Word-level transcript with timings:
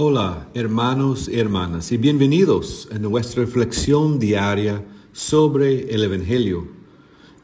Hola, 0.00 0.48
hermanos 0.54 1.28
y 1.28 1.40
hermanas, 1.40 1.90
y 1.90 1.96
bienvenidos 1.96 2.88
a 2.92 3.00
nuestra 3.00 3.42
reflexión 3.42 4.20
diaria 4.20 4.86
sobre 5.12 5.92
el 5.92 6.04
Evangelio. 6.04 6.68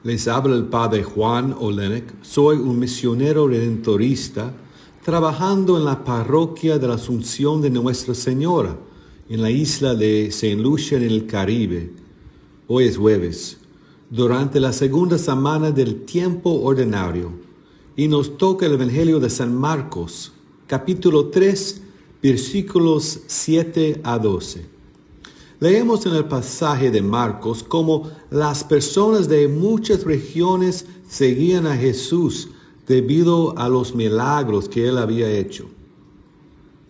Les 0.04 0.29
habla 0.29 0.54
el 0.54 0.67
Padre 0.67 1.03
Juan 1.03 1.56
Olenek. 1.59 2.14
Soy 2.22 2.59
un 2.59 2.79
misionero 2.79 3.48
redentorista 3.48 4.53
trabajando 5.04 5.77
en 5.77 5.85
la 5.85 6.04
parroquia 6.04 6.79
de 6.79 6.87
la 6.87 6.95
Asunción 6.95 7.61
de 7.61 7.71
Nuestra 7.71 8.15
Señora 8.15 8.79
en 9.29 9.43
la 9.43 9.51
isla 9.51 9.97
de 9.97 10.31
Saint 10.31 10.63
Lucia 10.63 10.97
en 10.97 11.03
el 11.03 11.27
Caribe. 11.27 11.91
Hoy 12.69 12.85
es 12.85 12.97
jueves, 12.97 13.59
durante 14.11 14.61
la 14.61 14.73
segunda 14.73 15.19
semana 15.19 15.73
del 15.73 16.05
tiempo 16.05 16.51
ordinario, 16.62 17.33
y 17.97 18.07
nos 18.07 18.39
toca 18.39 18.66
el 18.66 18.75
Evangelio 18.75 19.19
de 19.19 19.29
San 19.29 19.52
Marcos, 19.57 20.30
capítulo 20.69 21.30
3, 21.30 21.80
versículos 22.25 23.21
7 23.27 24.01
a 24.03 24.19
12. 24.19 24.65
Leemos 25.61 26.07
en 26.07 26.15
el 26.15 26.25
pasaje 26.25 26.91
de 26.91 27.03
Marcos 27.03 27.62
cómo 27.62 28.11
las 28.31 28.65
personas 28.65 29.29
de 29.29 29.47
muchas 29.47 30.05
regiones 30.05 30.87
seguían 31.07 31.67
a 31.67 31.77
Jesús 31.77 32.48
debido 32.87 33.59
a 33.59 33.69
los 33.69 33.95
milagros 33.95 34.71
que 34.71 34.89
él 34.89 34.97
había 34.97 35.31
hecho. 35.31 35.67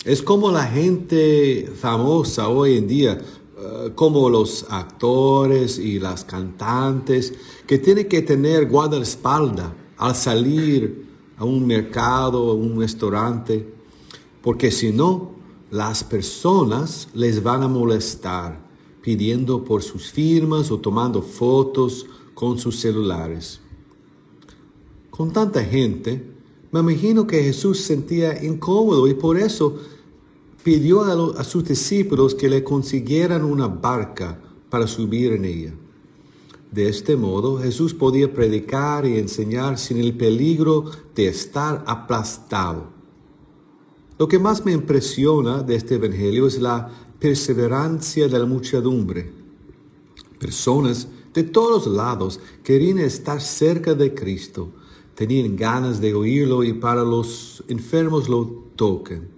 Es 0.05 0.23
como 0.23 0.53
la 0.53 0.67
gente 0.67 1.69
famosa 1.75 2.49
hoy 2.49 2.77
en 2.77 2.87
día, 2.87 3.19
eh, 3.19 3.91
como 3.97 4.31
los 4.31 4.65
actores 4.71 5.81
y 5.81 5.99
las 5.99 6.25
cantantes, 6.25 7.35
que 7.67 7.79
tienen 7.79 8.09
que 8.09 8.23
tener 8.23 8.69
guardaespaldas 8.69 9.73
al 9.97 10.15
salir 10.15 11.07
a 11.37 11.45
un 11.45 11.67
mercado, 11.67 12.53
a 12.53 12.55
un 12.55 12.79
restaurante 12.79 13.74
porque 14.45 14.71
si 14.71 14.93
no, 14.93 15.31
las 15.71 16.05
personas 16.05 17.09
les 17.15 17.43
van 17.43 17.63
a 17.63 17.69
molestar 17.69 18.61
pidiendo 19.01 19.65
por 19.65 19.83
sus 19.83 20.13
firmas 20.13 20.71
o 20.71 20.79
tomando 20.79 21.23
fotos 21.23 22.05
con 22.35 22.59
sus 22.59 22.79
celulares. 22.79 23.61
Con 25.09 25.33
tanta 25.33 25.65
gente, 25.65 26.23
me 26.71 26.81
imagino 26.81 27.27
que 27.27 27.43
Jesús 27.43 27.81
sentía 27.81 28.45
incómodo 28.45 29.09
y 29.09 29.15
por 29.15 29.39
eso 29.39 29.79
pidió 30.63 31.03
a, 31.05 31.41
a, 31.41 31.45
sus 31.45 31.65
discípulos 31.65 32.35
que 32.35 32.51
le 32.51 32.63
consiguieran 32.63 33.45
una 33.45 33.67
barca 33.67 34.43
para 34.69 34.87
subir 34.87 35.33
en 35.33 35.47
ella. 35.47 35.75
De 36.71 36.87
este 36.91 37.17
modo, 37.17 37.59
Jesús 37.61 37.95
podía 37.95 38.31
predicar 38.31 39.07
y 39.07 39.19
enseñar 39.19 39.79
sin 39.79 39.97
el 39.97 40.15
peligro 40.15 40.91
de 41.15 41.29
estar 41.29 41.83
aplastado 41.87 42.94
lo 44.19 44.29
que 44.29 44.39
más 44.39 44.65
me 44.65 44.73
impresiona 44.73 45.63
de 45.63 45.75
este 45.75 45.97
Evangelio 45.97 46.47
es 46.47 46.61
la 46.61 46.91
perseverancia 47.19 48.29
de 48.29 48.39
la 48.39 48.47
muchedumbre. 48.47 49.33
Personas 50.39 51.09
de 51.33 51.43
todos 51.43 51.87
lados 51.87 52.39
querían 52.63 52.99
estar 52.99 53.41
cerca 53.41 53.95
de 53.95 54.15
Cristo, 54.15 54.71
tenían 55.15 55.57
ganas 55.57 56.01
de 56.01 56.15
oírlo 56.15 56.63
y 56.63 56.75
para 56.75 57.03
los 57.03 57.65
enfermos 57.69 58.29
lo 58.29 58.47
toquen. 58.77 59.29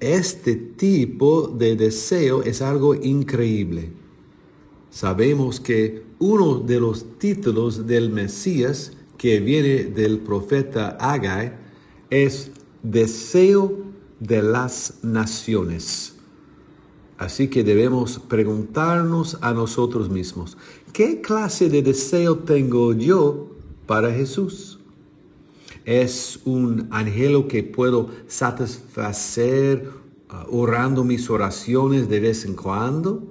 Este 0.00 0.56
tipo 0.56 1.48
de 1.48 1.76
deseo 1.76 2.42
es 2.42 2.62
algo 2.62 2.94
increíble. 2.94 3.92
Sabemos 4.90 5.60
que 5.60 6.02
uno 6.18 6.60
de 6.60 6.80
los 6.80 7.18
títulos 7.18 7.86
del 7.86 8.08
Mesías 8.08 8.92
que 9.18 9.40
viene 9.40 9.84
del 9.84 10.20
profeta 10.20 10.96
Agai 10.98 11.52
es 12.08 12.50
deseo 12.82 13.78
de 14.18 14.42
las 14.42 14.94
naciones. 15.02 16.14
Así 17.18 17.48
que 17.48 17.64
debemos 17.64 18.18
preguntarnos 18.18 19.36
a 19.42 19.52
nosotros 19.52 20.08
mismos, 20.08 20.56
¿qué 20.92 21.20
clase 21.20 21.68
de 21.68 21.82
deseo 21.82 22.38
tengo 22.38 22.94
yo 22.94 23.50
para 23.86 24.10
Jesús? 24.10 24.78
¿Es 25.84 26.40
un 26.44 26.88
anhelo 26.90 27.46
que 27.48 27.62
puedo 27.62 28.08
satisfacer 28.26 29.90
uh, 30.30 30.56
orando 30.56 31.04
mis 31.04 31.28
oraciones 31.28 32.08
de 32.08 32.20
vez 32.20 32.44
en 32.44 32.54
cuando? 32.54 33.30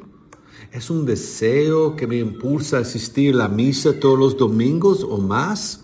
¿Es 0.72 0.92
un 0.92 1.06
deseo 1.06 1.96
que 1.96 2.06
me 2.06 2.18
impulsa 2.18 2.78
a 2.78 2.82
asistir 2.82 3.34
a 3.34 3.38
la 3.38 3.48
misa 3.48 4.00
todos 4.00 4.20
los 4.20 4.38
domingos 4.38 5.04
o 5.04 5.18
más? 5.18 5.82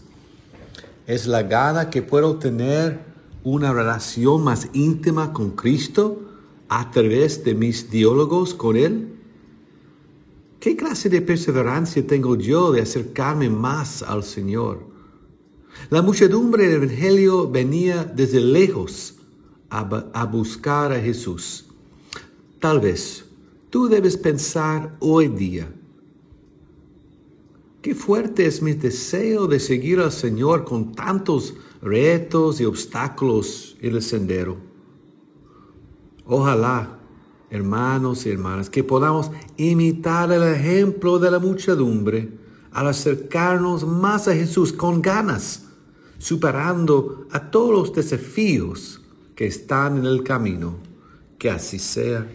¿Es 1.08 1.26
la 1.26 1.42
gana 1.42 1.90
que 1.90 2.04
puedo 2.04 2.38
tener 2.38 3.15
una 3.46 3.72
relación 3.72 4.44
más 4.44 4.68
íntima 4.74 5.32
con 5.32 5.52
Cristo 5.52 6.20
a 6.68 6.92
través 6.92 7.44
de 7.46 7.54
mis 7.56 7.90
diálogos 7.90 8.54
con 8.54 8.76
Él? 8.76 9.14
¿Qué 10.60 10.76
clase 10.76 11.10
de 11.10 11.22
perseverancia 11.22 12.06
tengo 12.06 12.36
yo 12.36 12.72
de 12.72 12.82
acercarme 12.82 13.50
más 13.50 14.02
al 14.02 14.24
Señor? 14.24 14.88
La 15.92 16.02
muchedumbre 16.02 16.68
del 16.68 16.84
Evangelio 16.84 17.50
venía 17.50 18.04
desde 18.04 18.42
lejos 18.42 19.16
a, 19.70 19.82
a 20.14 20.26
buscar 20.26 20.92
a 20.92 21.00
Jesús. 21.00 21.68
Tal 22.60 22.80
vez 22.80 23.26
tú 23.70 23.88
debes 23.88 24.18
pensar 24.18 24.98
hoy 25.00 25.28
día, 25.28 25.70
Qué 27.86 27.94
fuerte 27.94 28.48
es 28.48 28.64
mi 28.64 28.74
deseo 28.74 29.46
de 29.46 29.60
seguir 29.60 30.00
al 30.00 30.12
Señor 30.12 30.66
con 30.66 30.96
tantos 30.96 31.54
retos 31.86 32.60
y 32.60 32.66
obstáculos 32.66 33.78
en 33.80 33.96
el 33.96 34.02
sendero. 34.02 34.58
Ojalá, 36.26 36.98
hermanos 37.52 38.26
y 38.26 38.32
hermanas, 38.32 38.72
que 38.72 38.84
podamos 38.84 39.30
imitar 39.56 40.32
el 40.32 40.42
ejemplo 40.44 41.20
de 41.20 41.30
la 41.30 41.38
muchedumbre 41.38 42.30
al 42.72 42.88
acercarnos 42.88 43.86
más 43.86 44.28
a 44.28 44.34
Jesús 44.34 44.74
con 44.74 45.02
ganas, 45.02 45.68
superando 46.18 47.28
a 47.32 47.52
todos 47.52 47.72
los 47.72 47.94
desafíos 47.94 49.02
que 49.36 49.46
están 49.46 50.00
en 50.00 50.06
el 50.06 50.24
camino. 50.24 50.78
Que 51.38 51.52
así 51.52 51.78
sea. 51.78 52.28